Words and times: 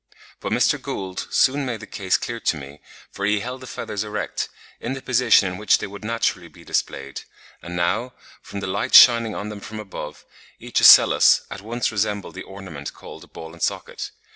But 0.39 0.51
Mr. 0.51 0.81
Gould 0.81 1.27
soon 1.29 1.63
made 1.63 1.79
the 1.79 1.85
case 1.85 2.17
clear 2.17 2.39
to 2.39 2.57
me, 2.57 2.81
for 3.11 3.23
he 3.23 3.41
held 3.41 3.61
the 3.61 3.67
feathers 3.67 4.03
erect, 4.03 4.49
in 4.79 4.93
the 4.93 5.01
position 5.03 5.47
in 5.47 5.59
which 5.59 5.77
they 5.77 5.85
would 5.85 6.03
naturally 6.03 6.47
be 6.47 6.63
displayed, 6.63 7.21
and 7.61 7.75
now, 7.75 8.13
from 8.41 8.61
the 8.61 8.65
light 8.65 8.95
shining 8.95 9.35
on 9.35 9.49
them 9.49 9.59
from 9.59 9.79
above, 9.79 10.25
each 10.59 10.81
ocellus 10.81 11.41
at 11.51 11.61
once 11.61 11.91
resembled 11.91 12.33
the 12.33 12.41
ornament 12.41 12.95
called 12.95 13.25
a 13.25 13.27
ball 13.27 13.53
and 13.53 13.61
socket. 13.61 14.09